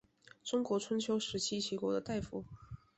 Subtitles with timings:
[0.43, 2.43] 中国春秋时期齐国的大夫。